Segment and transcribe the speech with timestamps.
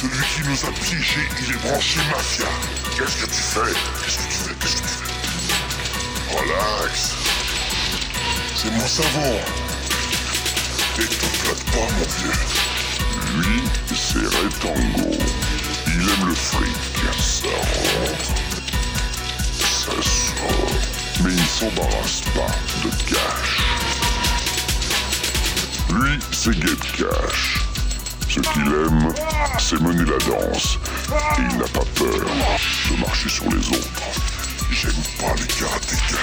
[0.00, 2.46] Celui qui nous a piégés, il est branché mafia.
[2.96, 3.74] Qu'est-ce que tu fais?
[4.04, 4.54] Qu'est-ce que tu fais?
[4.60, 5.10] Qu'est-ce que tu fais?
[6.36, 7.14] Relax.
[8.54, 9.40] C'est mon savon.
[11.00, 12.38] Et te flatte pas, mon vieux.
[13.42, 13.60] Lui,
[13.92, 15.18] c'est Retango.
[15.88, 16.76] Il aime le fric.
[17.18, 18.34] Ça rentre.
[19.58, 20.78] Ça sort.
[21.24, 23.52] Mais il s'embarrasse pas de cash.
[25.90, 27.67] Lui, c'est Get Cash.
[28.28, 29.08] Ce qu'il aime,
[29.58, 30.78] c'est mener la danse.
[31.38, 32.28] Et il n'a pas peur
[32.90, 34.02] de marcher sur les autres.
[34.70, 36.18] J'aime pas les karatékas.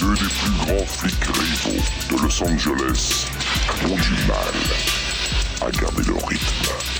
[0.00, 3.26] Deux des plus grands flics rivaux de Los Angeles
[3.84, 4.54] ont du mal
[5.62, 6.99] à garder le rythme.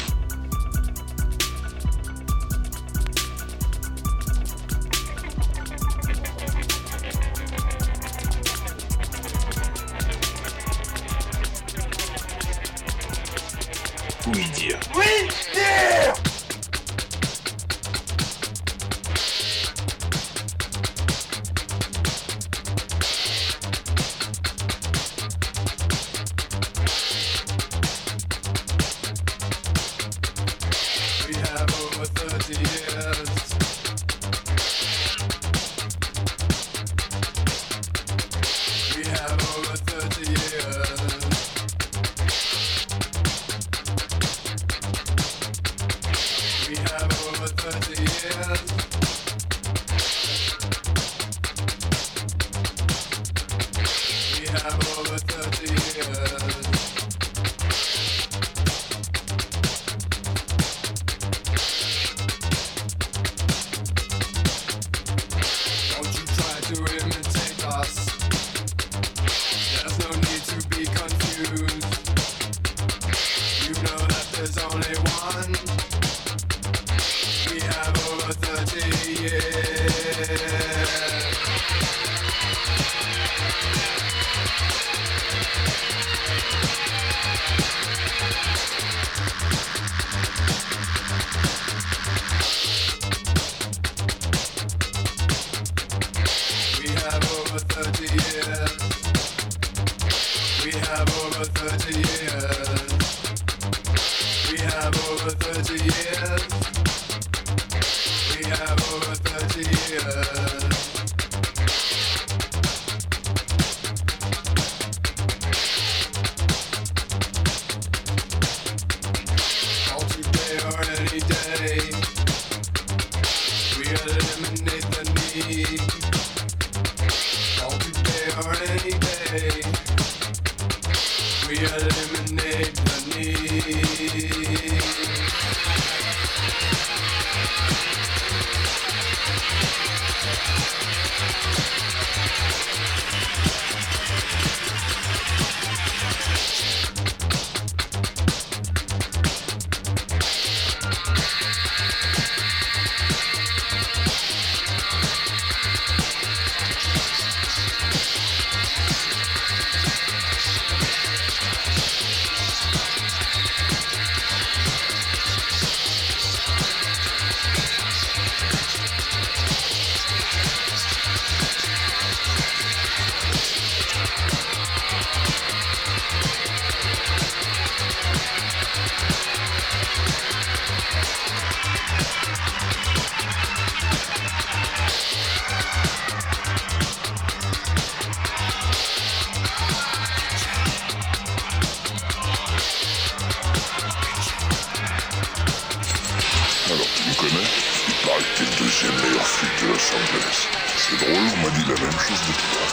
[200.91, 202.67] C'est drôle, on m'a dit la même chose de toi.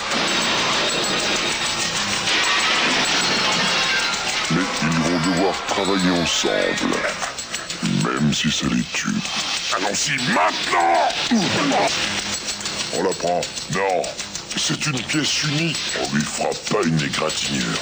[4.49, 6.97] Mais ils vont devoir travailler ensemble.
[8.03, 9.09] Même si ça les tue.
[9.75, 11.09] Allons-y maintenant
[12.95, 13.41] On la prend.
[13.75, 14.01] Non.
[14.55, 15.77] C'est une pièce unique.
[16.01, 17.77] On lui fera pas une égratignure.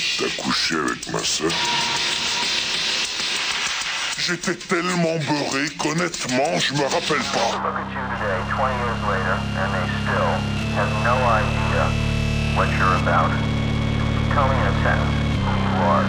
[0.00, 1.50] T'as couché avec ma sœur
[4.16, 7.52] J'étais tellement beurré qu'honnêtement, je me rappelle pas.
[7.60, 10.32] Look at you today, 20 years later, and they still
[10.76, 11.84] have no idea
[12.56, 13.30] what you're about.
[14.32, 15.12] Tell me in a sentence
[15.44, 16.06] who you are.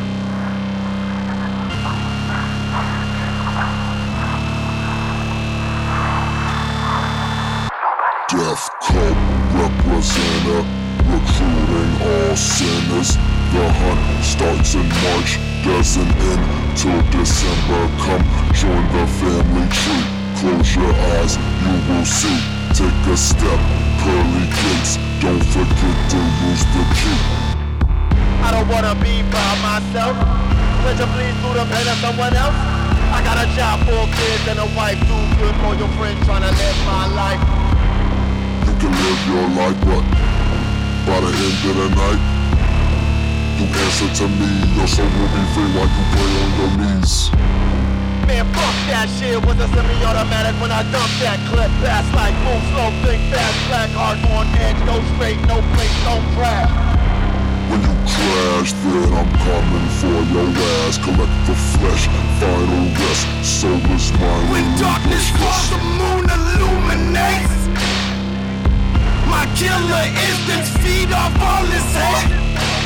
[8.30, 9.18] Death Cult
[9.60, 10.64] representer,
[11.12, 13.41] recruiting all sinners.
[13.52, 15.36] The hunt starts in March,
[15.68, 16.44] doesn't end
[16.80, 17.84] till December.
[18.00, 18.24] Come
[18.56, 20.08] join the family tree.
[20.40, 22.40] Close your eyes, you will see.
[22.72, 23.60] Take a step,
[24.00, 24.96] pearly gates.
[25.20, 27.20] Don't forget to use the key.
[28.40, 30.16] I don't wanna be by myself.
[30.88, 32.56] Would you please through the pain of someone else?
[33.12, 34.96] I got a job, four kids, and a wife.
[35.04, 37.44] Two good for your friends trying to live my life.
[38.64, 40.04] You can live your life, but
[41.04, 42.31] by the end of the night,
[43.62, 44.50] you answer to me.
[44.74, 47.30] Your soul will be free while you pray on your knees.
[48.26, 49.38] Man, fuck that shit.
[49.46, 51.70] Was a semi-automatic when I dumped that clip.
[51.82, 56.26] Fast like move slow, think fast, black heart on edge, go straight, no place, don't
[56.34, 56.72] crash.
[57.70, 60.50] When you crash, then I'm coming for your
[60.82, 60.98] ass.
[60.98, 62.04] Collect the flesh,
[62.42, 63.24] final rest.
[63.46, 64.46] Soulless mind.
[64.50, 67.62] When darkness falls, the moon illuminates.
[69.30, 72.81] My killer instincts feed off all this hate.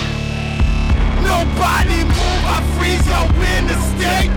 [1.25, 3.25] Nobody move, I freeze your
[3.57, 4.31] interstate.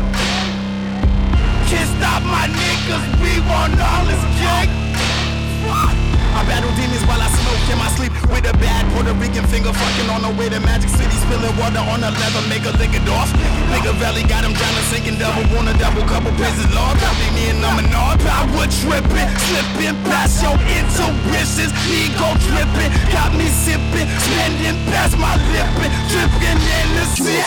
[1.68, 5.97] Can't stop my niggas, we want all this cake.
[6.38, 9.74] I battle demons while I smoke in my sleep with a bad Puerto Rican finger
[9.74, 12.94] fucking on the way to Magic City, spilling water on the leather, make a lick
[12.94, 13.26] it off.
[13.74, 16.94] Nigga Valley got him drowning, sinking double, want a double couple places long.
[16.94, 23.34] Probably me and I'm an all power tripping, slipping past your intuitions, ego tripping, got
[23.34, 27.42] me sipping, spending past my lipping, dripping in the sea.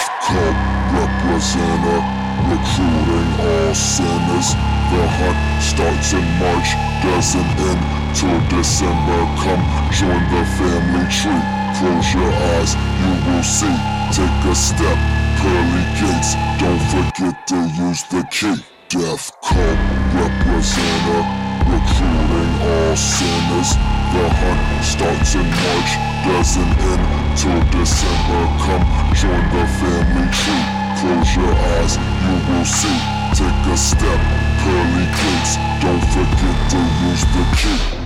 [0.92, 2.00] Representer,
[2.44, 4.52] recruiting all sinners.
[4.92, 6.76] The hunt starts in March,
[7.08, 9.20] doesn't end till December.
[9.42, 11.44] Come join the family tree.
[11.78, 13.76] Close your eyes, you will see.
[14.12, 14.98] Take a step,
[15.40, 16.36] pearly gates.
[16.60, 18.60] Don't forget to use the key.
[18.92, 19.80] Death Cult
[20.12, 21.24] representer,
[21.64, 23.72] recruiting all sinners.
[24.12, 25.92] The hunt starts in March,
[26.28, 27.04] doesn't end
[27.40, 28.44] till December.
[28.68, 28.86] Come
[29.16, 30.66] join the family tree.
[31.00, 33.00] Close your eyes, you will see.
[33.32, 34.20] Take a step,
[34.60, 35.56] pearly gates.
[35.80, 38.01] Don't forget to use the key.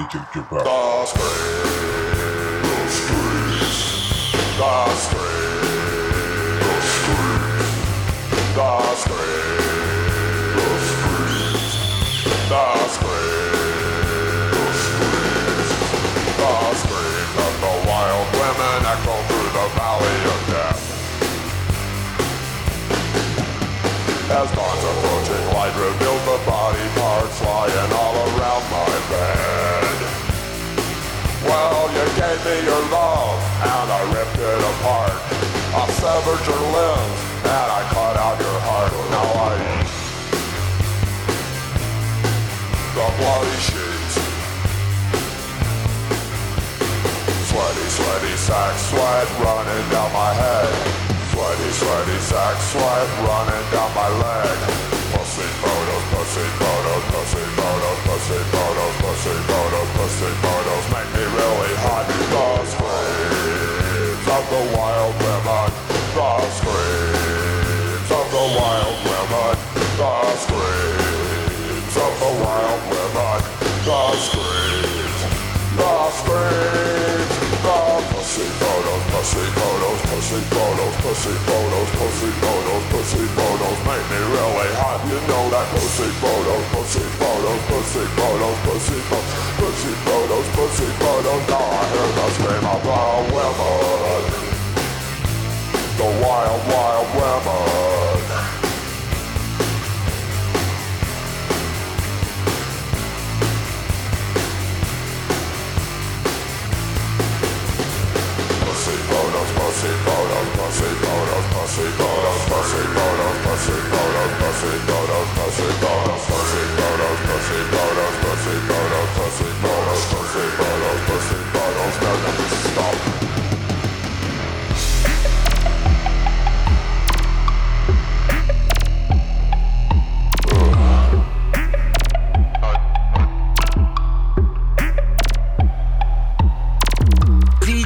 [0.00, 0.64] Parler quelque part.
[0.64, 1.24] The street,
[2.62, 5.60] the streets, the street,
[6.60, 8.78] the street, the
[10.50, 11.36] street,
[12.48, 12.66] the
[16.38, 20.82] the streets of the wild women echo through the valley of death.
[24.30, 29.79] As dawn's approaching light revealed the body parts lying all around my bed.
[31.50, 35.18] Well, you gave me your love, and I ripped it apart.
[35.74, 38.92] I severed your limbs, and I cut out your heart.
[39.10, 39.90] Now I eat
[42.94, 44.14] the bloody sheets.
[47.50, 50.70] Sweaty, sweaty sack sweat running down my head.
[51.34, 54.99] Sweaty, sweaty sack sweat running down my leg.
[73.90, 75.20] The screams,
[75.76, 77.32] the screams,
[77.62, 77.89] the
[78.30, 84.70] pussy bottles, pussy bottles, pussy bottles, pussy bottles, pussy bottles, pussy bottles, make me really
[84.78, 85.02] hot.
[85.10, 91.42] You know that pussy bottles, pussy bottles, pussy bottles, pussy bottles, pussy bottles, pussy bottles.
[91.50, 93.02] Now I hear the scream of a
[93.34, 94.22] woman,
[95.98, 97.89] the wild, wild woman.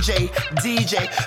[0.04, 0.28] DJ,
[0.60, 1.23] DJ.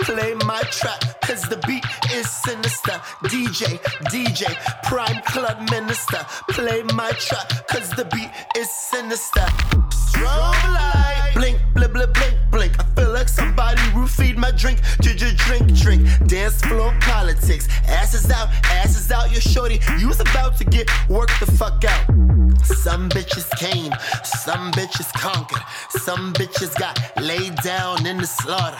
[0.00, 3.00] Play my track, cause the beat is sinister.
[3.24, 3.78] DJ,
[4.10, 6.24] DJ, Prime Club Minister.
[6.50, 9.46] Play my track, cause the beat is sinister.
[9.90, 12.72] Strobe light, blink, blip, blip, blink, blink.
[12.78, 14.80] I feel like somebody roofied my drink.
[15.00, 16.08] Drink, drink, drink.
[16.26, 17.68] Dance floor politics.
[17.88, 19.30] Asses out, asses out.
[19.32, 22.43] Your shorty, you was about to get worked the fuck out.
[22.64, 23.92] Some bitches came,
[24.24, 28.78] some bitches conquered, some bitches got laid down in the slaughter.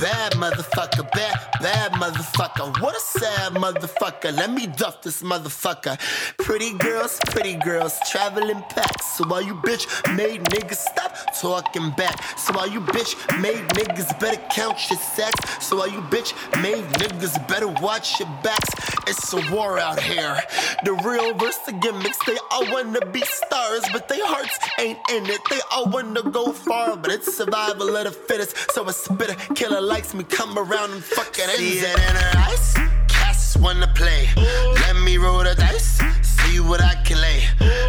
[0.00, 2.80] Bad motherfucker, bad, bad motherfucker.
[2.80, 4.36] What a sad motherfucker.
[4.36, 5.96] Let me duff this motherfucker.
[6.38, 9.16] Pretty girls, pretty girls, traveling packs.
[9.16, 12.20] So while you bitch made niggas stop talking back.
[12.36, 15.64] So while you bitch made niggas better count your sacks.
[15.64, 18.70] So while you bitch made niggas better watch your backs.
[19.06, 20.40] It's a war out here.
[20.84, 22.18] The real versus the gimmicks.
[22.26, 25.40] They all wanna be stars, but their hearts ain't in it.
[25.50, 28.72] They all wanna go far, but it's survival of the fittest.
[28.72, 31.50] So a spitter killer likes me, come around and fuck it.
[31.50, 32.76] See it in her eyes.
[33.08, 34.28] Cats wanna play.
[34.36, 36.00] Let me roll the dice.
[36.22, 37.42] See what I can lay.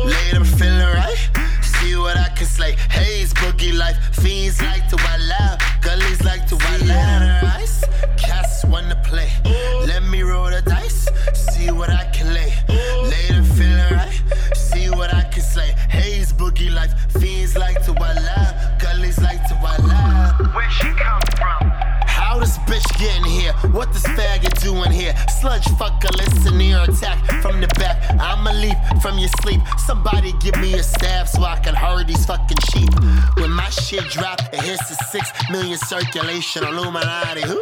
[0.05, 1.29] Lay them feeling right.
[1.61, 2.73] See what I can slay.
[2.89, 3.97] Haze, boogie life.
[4.15, 5.57] Fiends like to wild out.
[5.81, 7.21] Gullies like to wild out.
[7.21, 7.83] In her eyes.
[8.17, 9.29] Cats wanna play.
[9.85, 11.07] Let me roll the dice.
[11.57, 12.53] See what I can lay.
[12.69, 14.21] Lay them feeling right.
[14.55, 15.73] See what I can slay.
[15.89, 16.93] Haze, boogie life.
[17.19, 18.79] Fiends like to out.
[18.79, 20.53] Gullies like to out.
[20.53, 21.71] Where she come from?
[22.05, 23.53] How this bitch getting here?
[23.71, 25.15] What this faggot doing here?
[25.41, 27.97] Sludge fucker, listen to your attack from the back.
[28.19, 29.61] I'ma leap from your sleep.
[29.79, 32.93] Somebody give me a stab so I can hurry these fucking sheep.
[33.37, 36.63] When my shit drop, it hits the six million circulation.
[36.63, 37.59] Illuminati, who?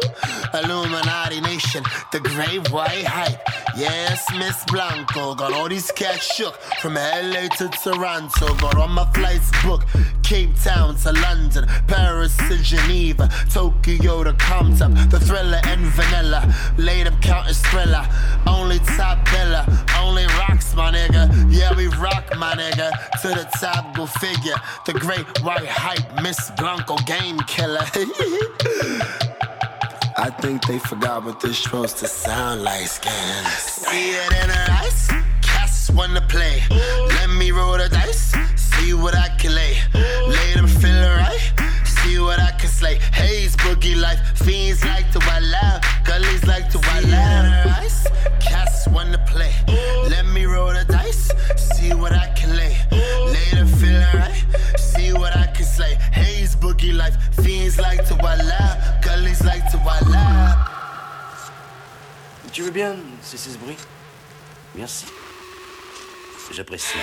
[0.52, 1.82] Illuminati nation.
[2.12, 3.40] The great white hype.
[3.76, 5.34] Yes, Miss Blanco.
[5.34, 8.54] Got all these cats shook from LA to Toronto.
[8.54, 9.86] Got all my flights booked.
[10.22, 14.94] Cape Town to London, Paris to Geneva, Tokyo to Compton.
[15.10, 16.54] The thriller and vanilla.
[16.78, 18.08] Laid up counting thriller.
[18.46, 19.64] Only top biller.
[20.00, 21.28] Only rocks, my nigga.
[21.52, 22.90] Yeah, we rock, my nigga.
[23.20, 24.56] To the top, go figure.
[24.86, 27.84] The great white hype, Miss Blanco game killer.
[30.18, 33.44] I think they forgot what this supposed to sound like, scan.
[33.50, 35.08] See it in her eyes.
[35.42, 36.62] Cats wanna play.
[36.70, 38.34] Let me roll the dice.
[38.56, 39.76] See what I can lay.
[39.94, 41.55] Lay them feeling right.
[42.06, 42.98] See what I can slay.
[43.12, 44.20] Haze, boogie life.
[44.38, 45.82] Fiends like to wild out.
[46.04, 47.44] Gullies like to wild out.
[47.44, 48.38] Her.
[48.38, 49.52] Cats wanna play.
[50.08, 51.32] Let me roll the dice.
[51.56, 52.76] See what I can lay.
[53.50, 54.44] Them feeling right.
[54.78, 55.94] See what I can slay.
[56.12, 57.16] Haze, boogie life.
[57.42, 59.02] Fiends like to wild out.
[59.02, 60.70] Gullies like to wild out.
[62.52, 63.76] Tu veux bien cesser ce bruit
[64.76, 65.06] Merci.
[66.52, 66.98] J'apprécie.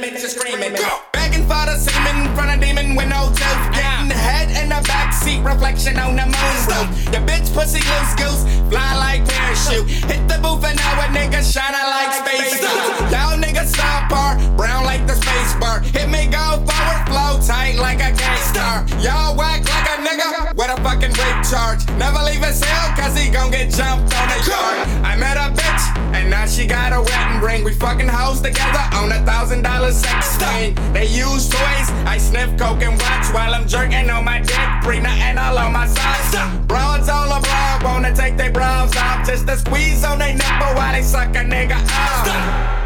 [0.00, 3.62] Begging for the semen in front of demon with no tooth.
[3.74, 6.86] Getting the head in the back seat, reflection on the moon roof.
[7.10, 9.90] Your bitch pussy loose goose, fly like parachute.
[10.06, 12.62] Hit the booth and now a nigga shining like space.
[13.10, 15.80] Y'all niggas stop bar, brown like the space bar.
[15.80, 18.86] Hit me go forward, flow tight like a gangster.
[19.02, 21.86] Y'all whack like a nigga fucking rape charge.
[21.98, 24.76] Never leave his cell cause he gon' get jumped on the yard.
[25.04, 27.64] I met a bitch and now she got a wedding ring.
[27.64, 30.74] We fucking hoes together on a thousand dollar sex thing.
[30.92, 31.88] They use toys.
[32.06, 34.68] I sniff coke and watch while I'm jerking on my dick.
[34.82, 36.66] Bring nothing all on my sides.
[36.66, 40.92] Broads all abroad wanna take their bras off just to squeeze on their nipple while
[40.92, 42.78] they suck a nigga off.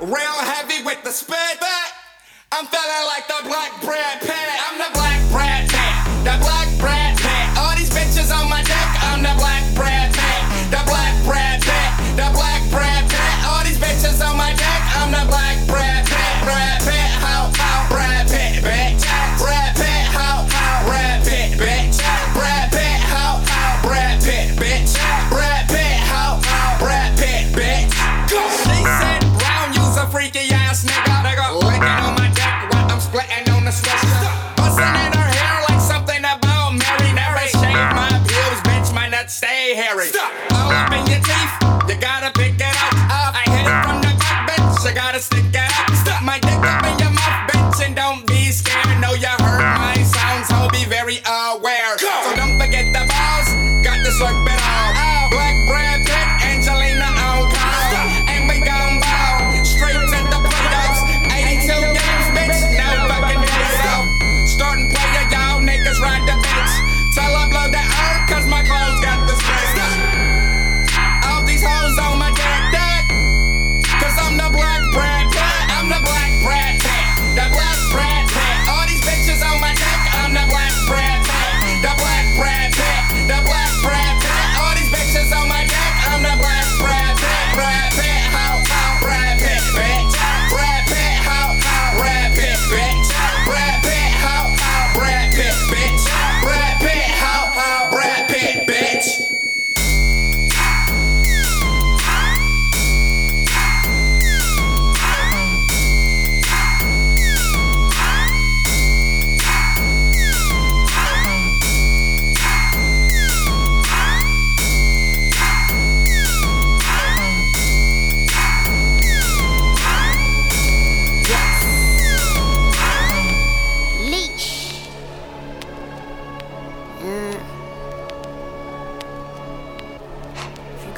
[0.00, 1.38] Real heavy with the spit.
[2.50, 4.20] I'm feeling like the black Brad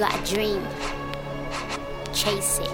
[0.01, 0.67] got a dream,
[2.15, 2.71] chase it.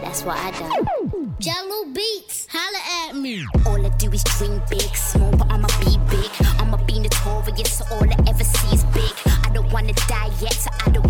[0.00, 1.34] That's what I do.
[1.38, 3.44] Jello beats, holla at me.
[3.66, 6.30] All I do is dream big, small, but I'ma be big.
[6.58, 9.12] I'ma be notorious, so all I ever see is big.
[9.26, 11.01] I don't wanna die yet, so I don't.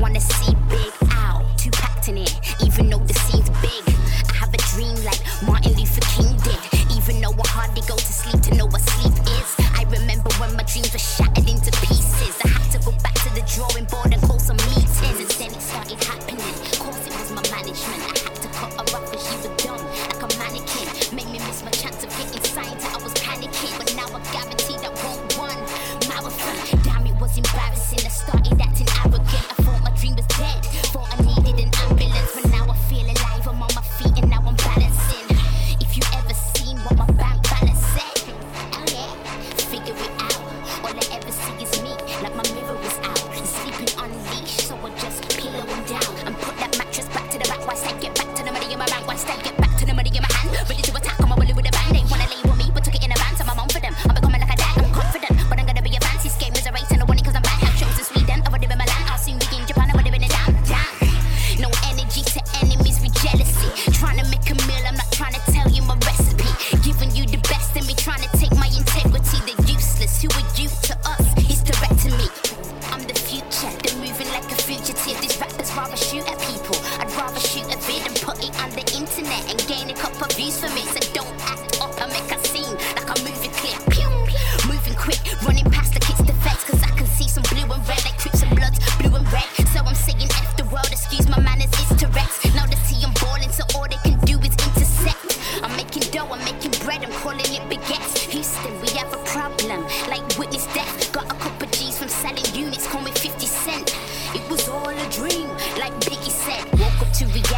[105.13, 105.49] dream,
[105.79, 106.65] like Biggie said.
[106.81, 107.52] Woke up to reality.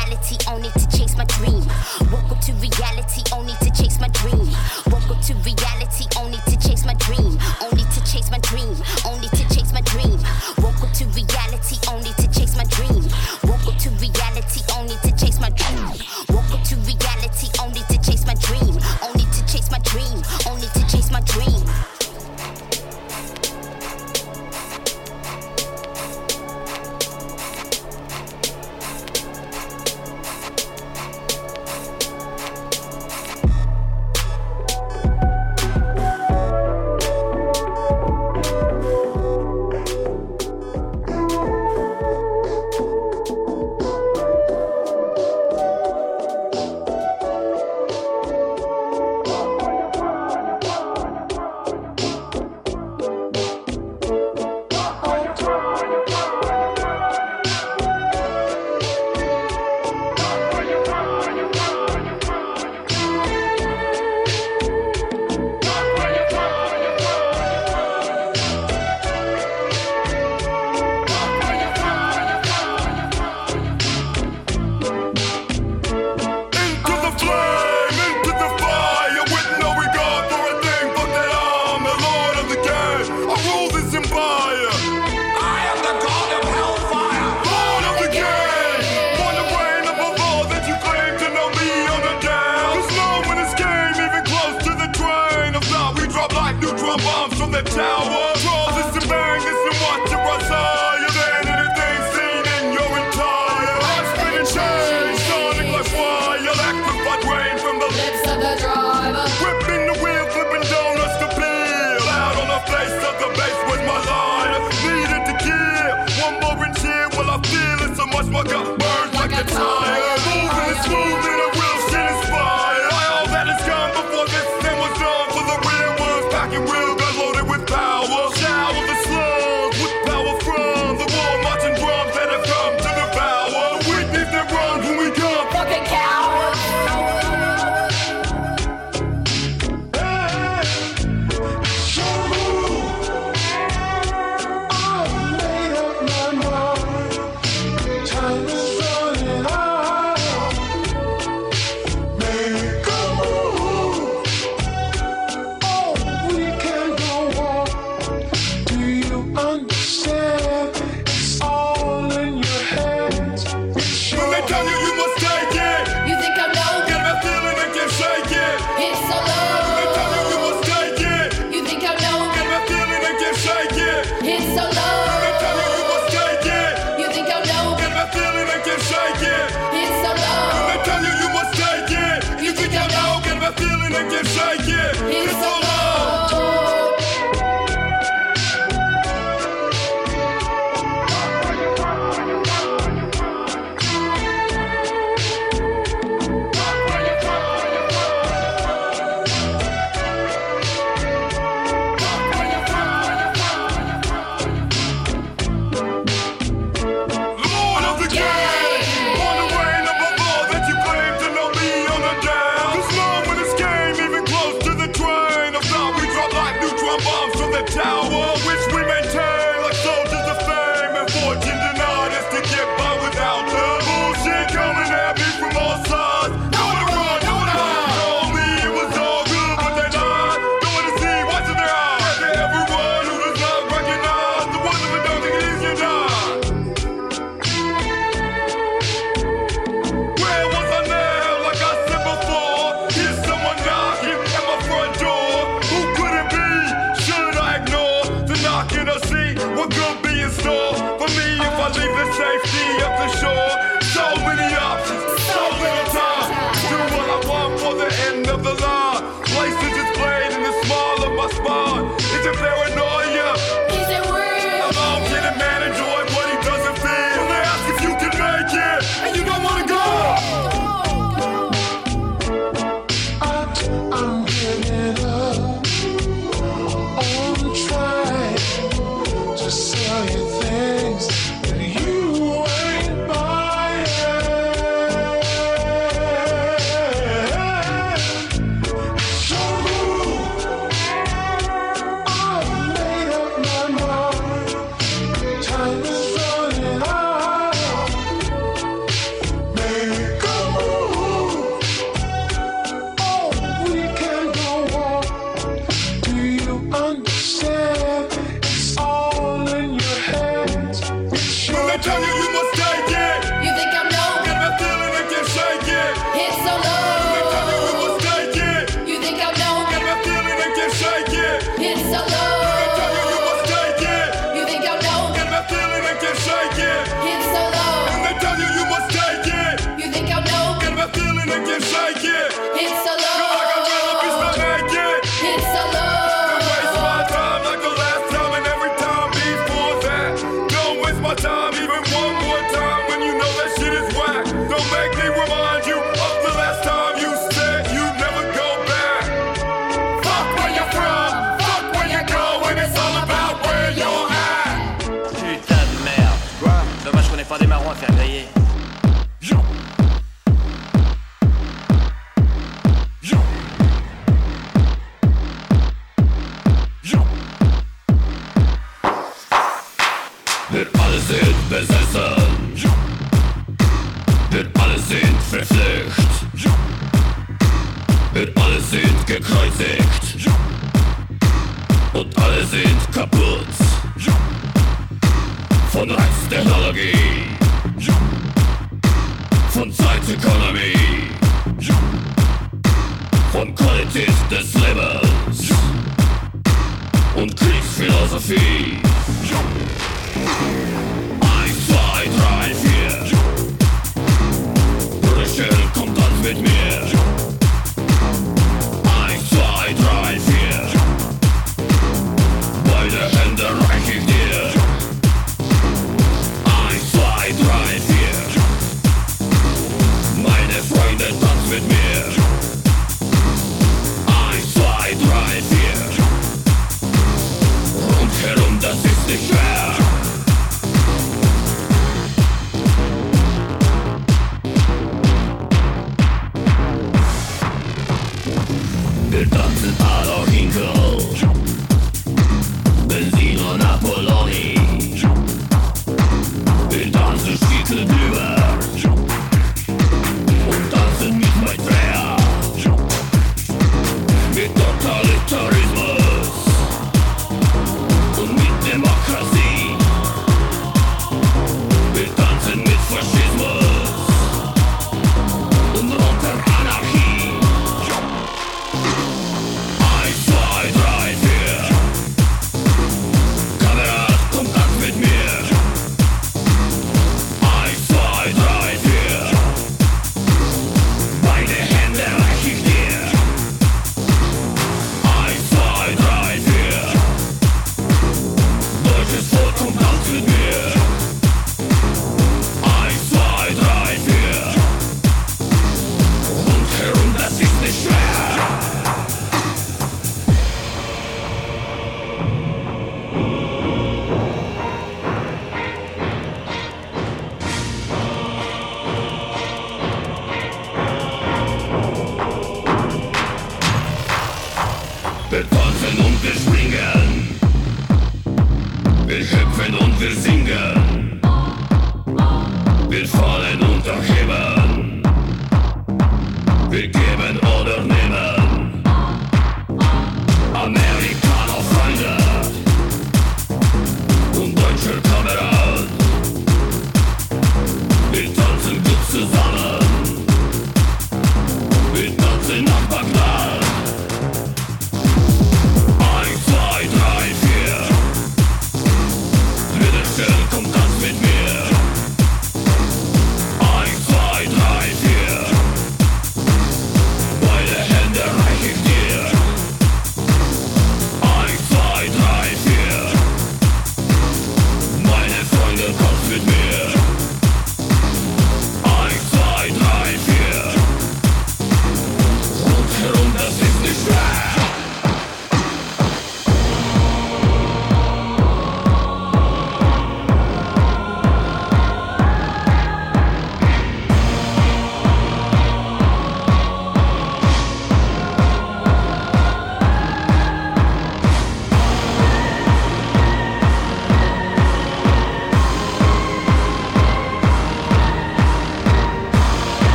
[118.34, 119.83] smoke up birds like a time.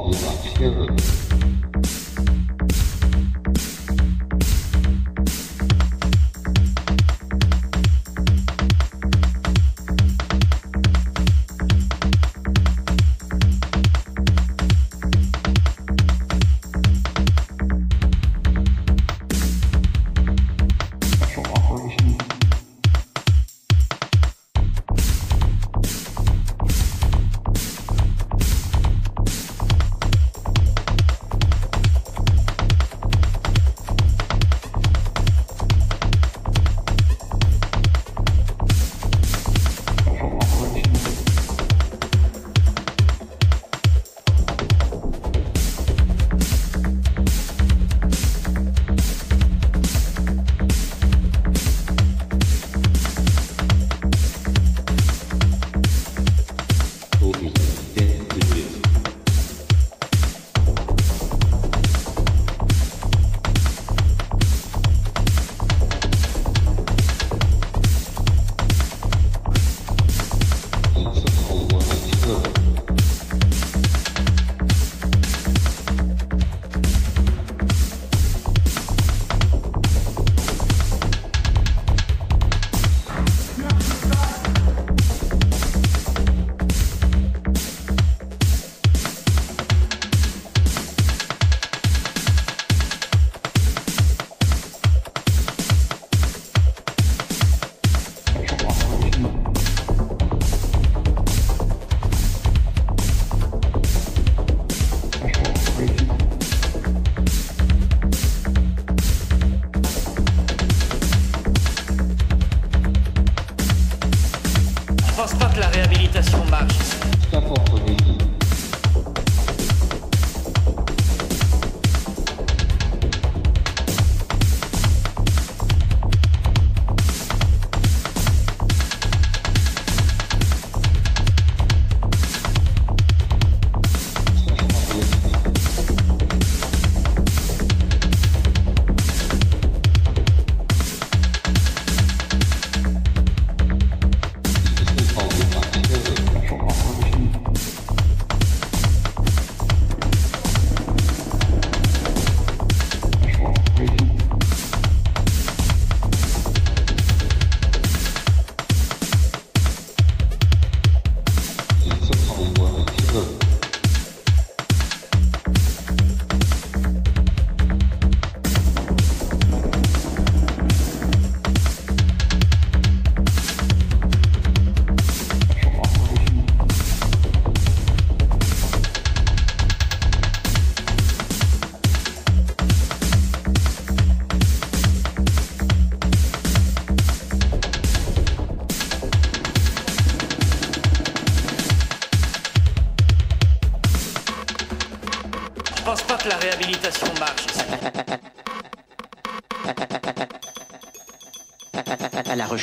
[0.00, 1.59] Audio Experiment.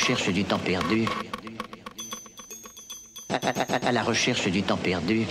[0.08, 1.04] Recherche du temps perdu.
[3.28, 5.26] À la recherche du temps perdu.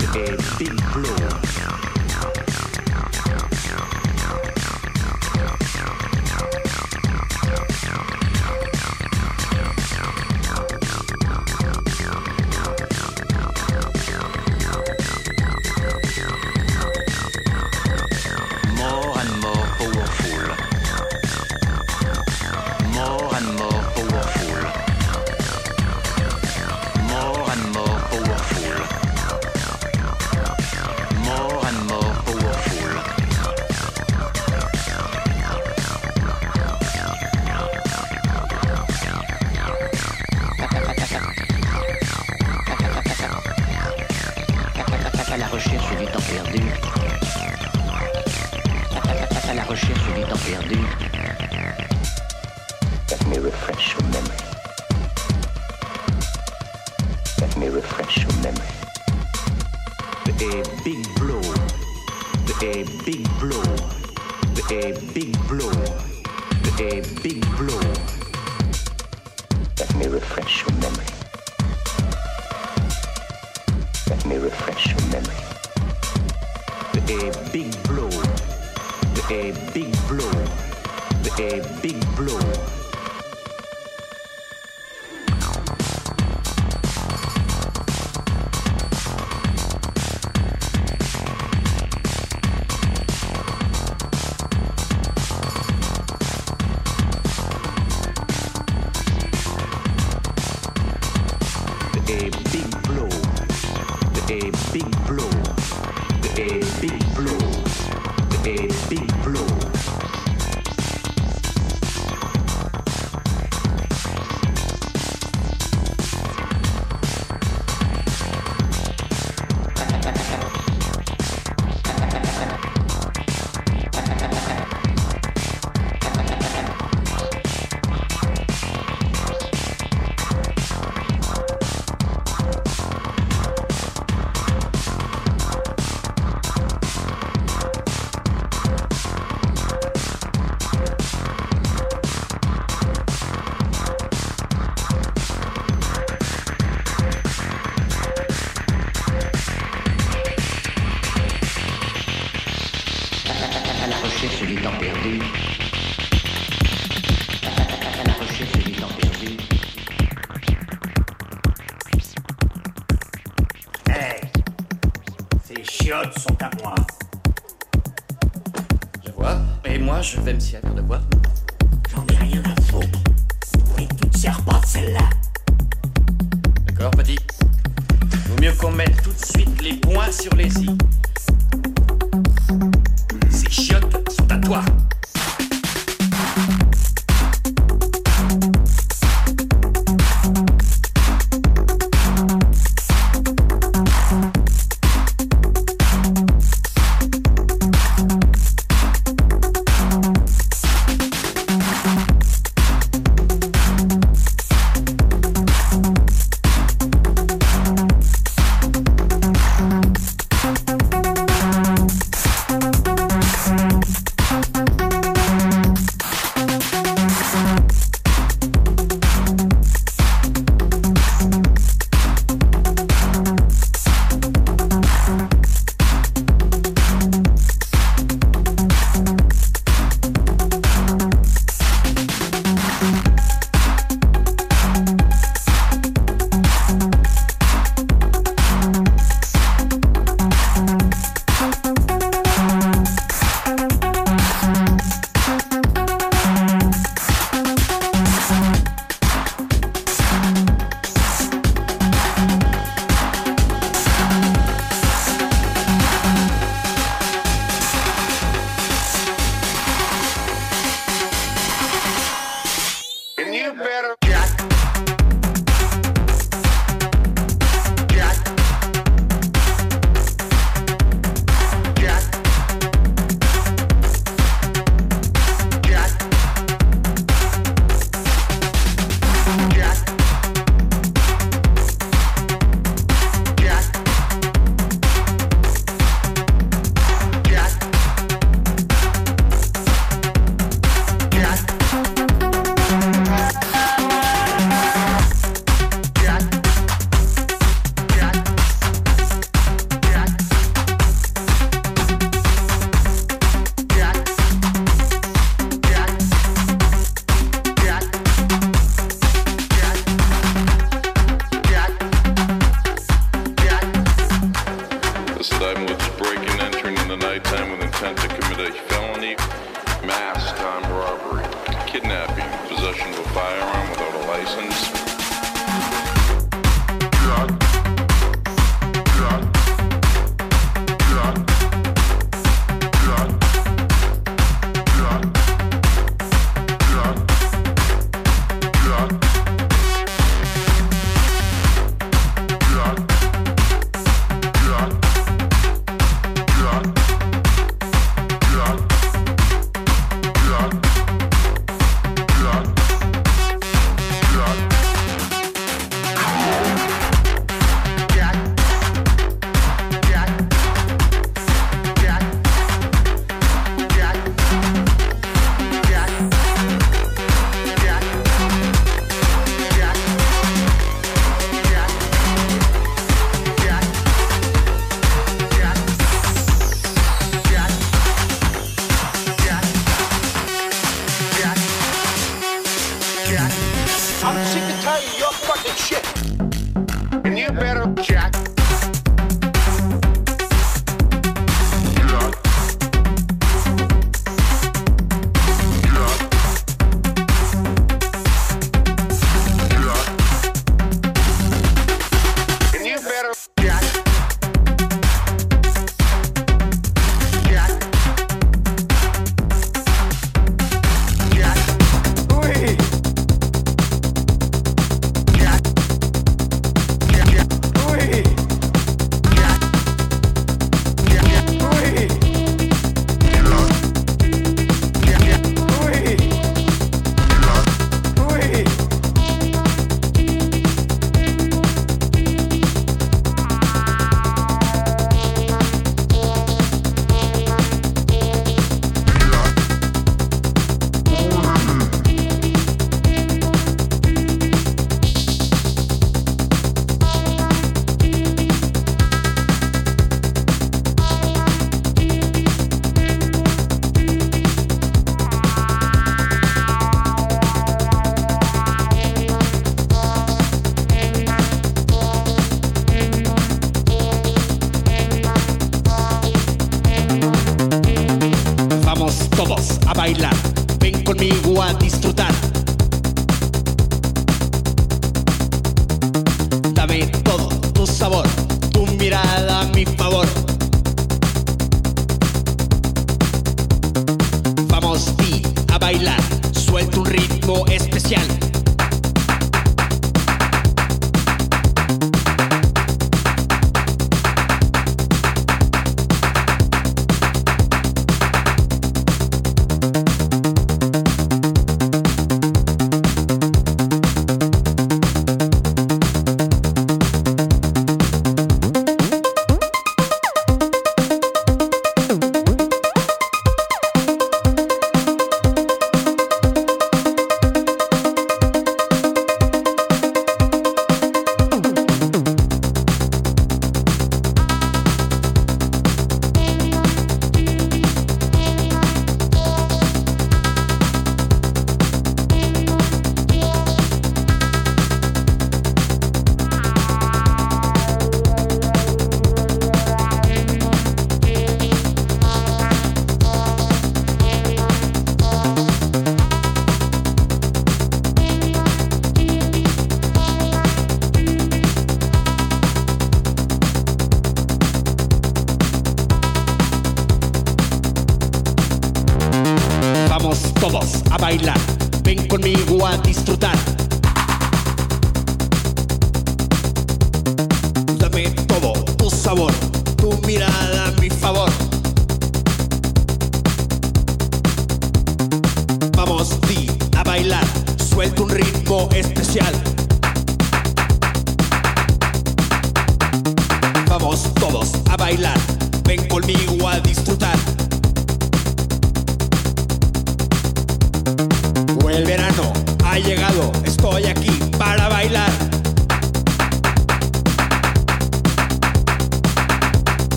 [0.00, 0.82] a big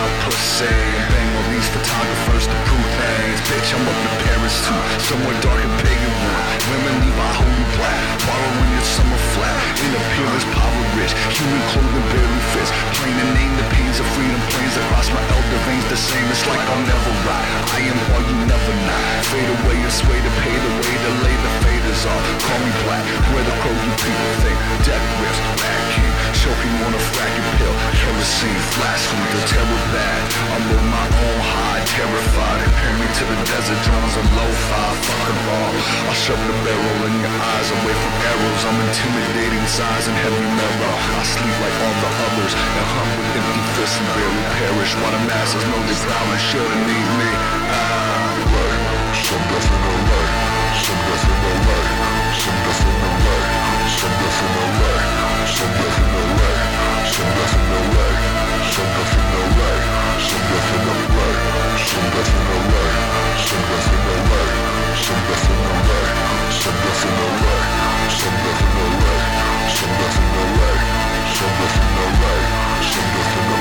[0.00, 0.64] about pussy.
[1.12, 3.38] Bang all these photographers to prove things.
[3.52, 4.80] Bitch, I'm up in Paris too.
[5.04, 6.40] Somewhere dark and pagan one.
[6.72, 8.00] Women leave my home black.
[8.24, 9.56] Borrowing your summer flat.
[9.84, 11.12] In appearance, power rich.
[11.36, 12.70] Human clothing barely fits.
[12.96, 14.40] Plain to name the pains of freedom.
[14.56, 16.26] Planes across my elder veins the same.
[16.32, 17.44] It's like I'll never rot.
[17.76, 19.04] I am all you never not.
[19.28, 22.24] Fade away and sway to pay the way to lay the faders off.
[22.48, 23.04] Call me black.
[23.36, 24.58] Where the crow you people think.
[24.80, 27.76] Death rips back king choking on a fracking pill.
[28.00, 30.20] Kerosene, flash from the terror bad.
[30.56, 32.64] I'm on my own high, terrified.
[32.64, 34.88] Compare me to the desert drones of lo-fi.
[35.04, 35.72] Fuck them all.
[36.08, 38.62] I'll shove the barrel in your eyes away from arrows.
[38.64, 40.94] I'm intimidating size and heavy metal.
[41.20, 44.92] I sleep like all the others and hum with empty fists and barely perish.
[44.96, 47.30] While the masses know they probably shouldn't need me.
[47.68, 48.20] Ah.
[49.30, 50.22] Some death in the LA,
[50.74, 51.80] some death in the LA,
[52.34, 53.38] some death in the LA,
[53.94, 56.52] some death in the LA, some death in LA,
[57.10, 58.06] some death in LA,
[58.70, 59.72] some death in LA,
[60.28, 61.26] some death in LA,
[61.88, 62.86] some death in LA,
[63.46, 64.42] some death in LA,
[65.02, 65.98] some death in LA,
[66.54, 67.56] some death in LA,
[68.10, 69.18] some death in LA,
[69.68, 70.68] some death in LA,
[71.34, 72.34] some death in LA,
[72.90, 73.59] some death in LA.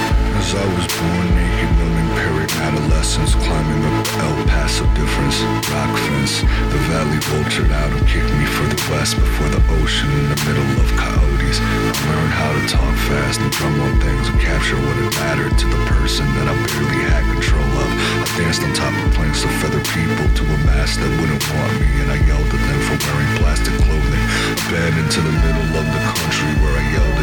[0.49, 5.37] As I was born naked, numbing period adolescence, climbing up El Paso difference,
[5.69, 6.41] rock fence.
[6.41, 10.39] The valley vultured out and kicked me for the west before the ocean in the
[10.49, 11.61] middle of coyotes.
[11.61, 15.53] I learned how to talk fast and drum on things and capture what it mattered
[15.53, 17.89] to the person that I barely had control of.
[18.17, 21.77] I danced on top of planks of feather people to a mass that wouldn't want
[21.77, 24.25] me, and I yelled at them for wearing plastic clothing.
[24.73, 27.18] Bed into the middle of the country where I yelled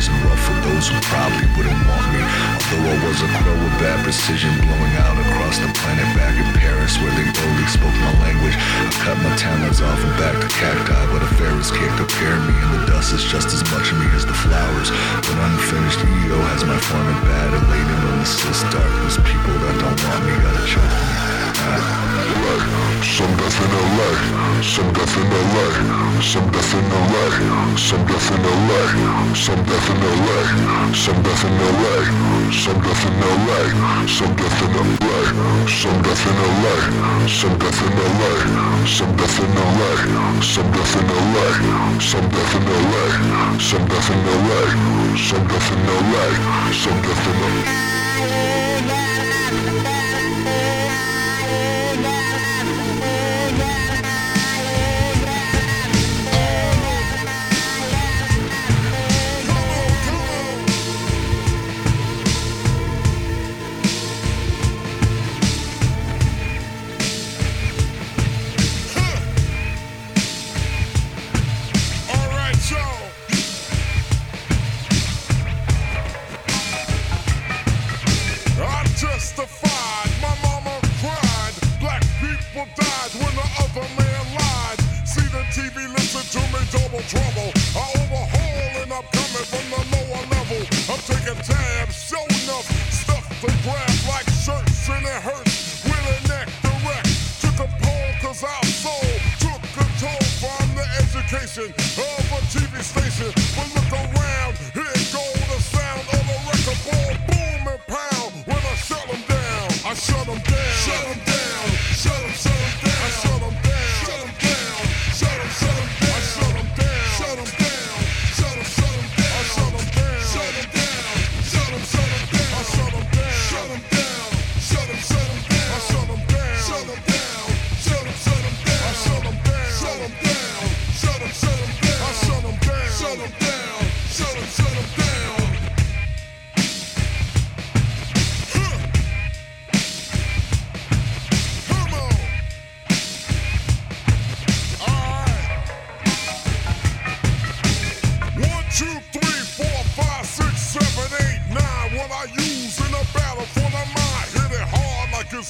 [0.00, 2.20] parodies and ruffled those who probably wouldn't want me.
[2.20, 6.48] Although I was a crow with bad precision, blowing out across the planet back in
[6.60, 8.56] Paris where they boldly spoke my language.
[8.56, 12.54] I cut my talons off and back to cacti, but a Ferris kick prepared me,
[12.54, 14.90] and the dust is just as much of me as the flowers.
[15.24, 19.16] But unfinished ego has my form in bad and laden on the cis darkness.
[19.20, 20.99] People that don't want me gotta choke
[24.10, 29.90] LA, some death in LA, some death in LA, some death in LA, some death
[29.90, 35.98] in LA, some death in LA, some death in LA, some death in LA, some
[36.02, 40.00] death in LA, some death in LA, some death in LA,
[40.40, 44.62] some death in LA, some death in LA, some death in LA,
[45.16, 48.69] some death in LA, some death in LA.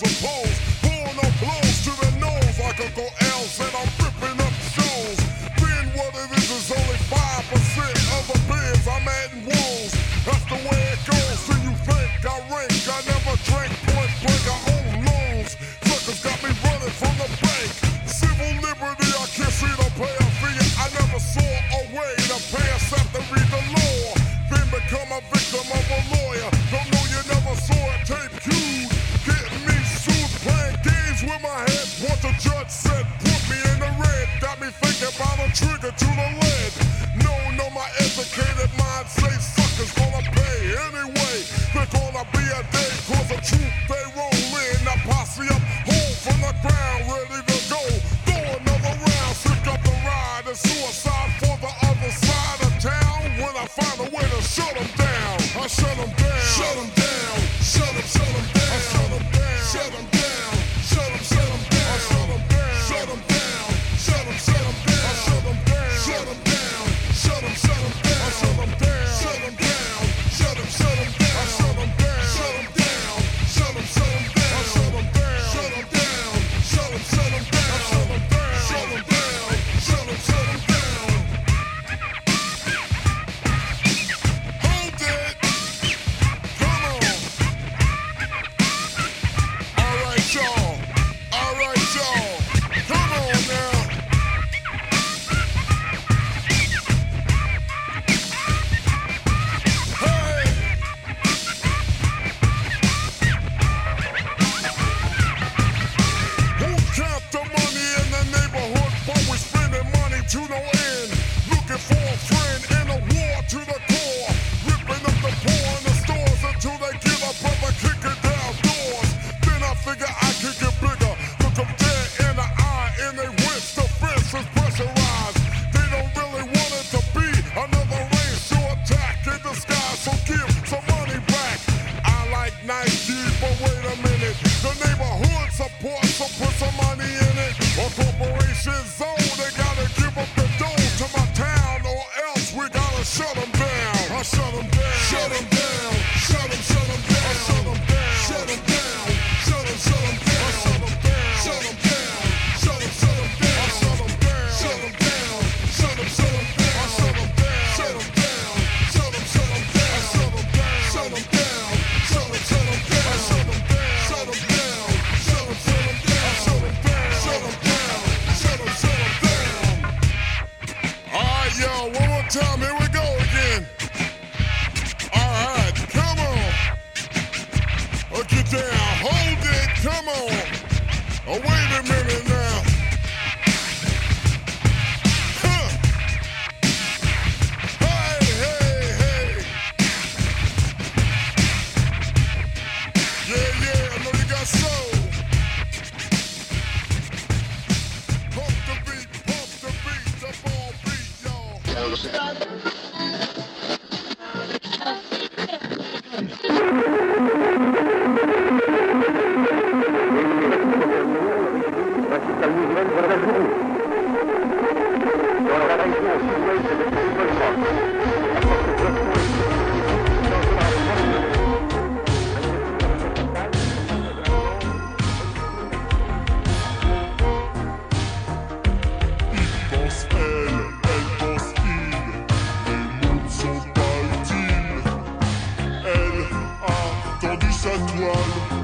[0.02, 0.79] from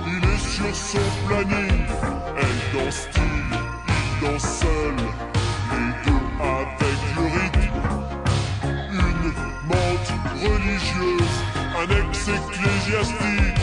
[0.07, 1.87] il est sur son planning.
[2.37, 3.59] Elle danse-t-il,
[3.89, 4.97] il danse seul,
[5.73, 7.81] les deux avec le rythme.
[8.93, 9.27] Une
[9.69, 10.13] menthe
[10.43, 11.37] religieuse,
[11.77, 13.56] un ex ecclésiastique.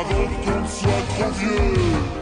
[0.00, 2.19] avant qu'on soit trop vieux.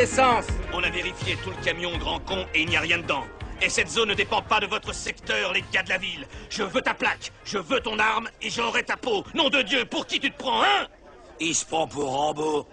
[0.00, 0.46] D'essence.
[0.72, 3.24] On a vérifié tout le camion, grand con, et il n'y a rien dedans.
[3.60, 6.26] Et cette zone ne dépend pas de votre secteur, les gars de la ville.
[6.48, 9.24] Je veux ta plaque, je veux ton arme, et j'aurai ta peau.
[9.34, 10.86] Nom de Dieu, pour qui tu te prends, hein?
[11.38, 12.66] Il se prend pour Rambo.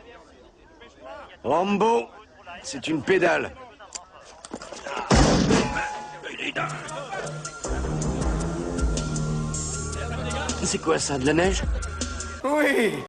[1.43, 2.07] Rambo,
[2.63, 3.53] c'est une pédale.
[10.63, 11.63] C'est quoi ça, de la neige?
[12.45, 13.03] Oui.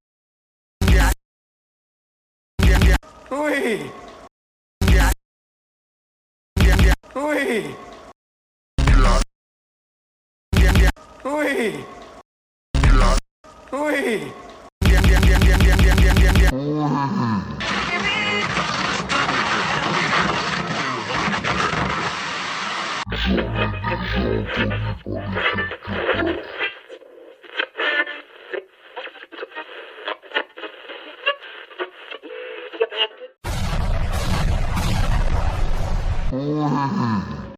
[3.30, 3.80] Oui.
[7.18, 7.74] Ui.
[11.24, 11.84] Ui.
[13.72, 14.32] Ui.
[25.40, 26.77] Thank you.
[36.30, 36.42] โอ้
[37.32, 37.37] โ